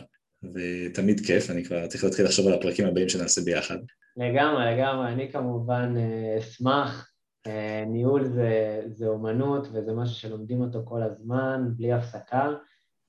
ותמיד 0.54 1.20
כיף, 1.20 1.50
אני 1.50 1.64
כבר 1.64 1.88
צריך 1.88 2.04
להתחיל 2.04 2.26
לחשוב 2.26 2.48
על 2.48 2.54
הפרקים 2.54 2.88
הבאים 2.88 3.10
שנעשה 3.10 3.42
ביחד. 3.42 3.78
לגמרי, 4.18 4.76
לגמרי, 4.76 5.08
אני 5.08 5.32
כמובן 5.32 5.94
אה, 5.98 6.38
אשמח. 6.40 7.12
אה, 7.48 7.84
ניהול 7.88 8.26
זה, 8.26 8.82
זה 8.88 9.08
אומנות 9.08 9.68
וזה 9.74 9.94
משהו 9.94 10.16
שלומדים 10.16 10.62
אותו 10.62 10.82
כל 10.86 11.04
הזמן, 11.04 11.68
בלי 11.78 11.94
הפסקה, 11.94 12.50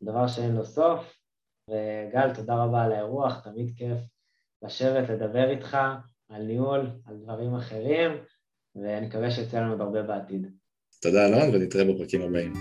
דבר 0.02 0.26
שאין 0.26 0.54
לו 0.54 0.64
סוף. 0.64 1.16
וגל, 1.70 2.34
תודה 2.34 2.54
רבה 2.54 2.84
על 2.84 2.92
האירוח, 2.92 3.40
תמיד 3.44 3.72
כיף 3.76 3.98
לשבת, 4.62 5.08
לדבר 5.08 5.50
איתך 5.50 5.78
על 6.28 6.42
ניהול, 6.42 6.90
על 7.06 7.16
דברים 7.16 7.54
אחרים, 7.54 8.10
ואני 8.76 9.06
מקווה 9.06 9.30
שיצא 9.30 9.60
לנו 9.60 9.72
עוד 9.72 9.80
הרבה 9.80 10.02
בעתיד. 10.02 10.46
תודה 11.02 11.26
אלון, 11.26 11.54
ונתראה 11.54 11.84
בפרקים 11.84 12.22
הבאים. 12.22 12.52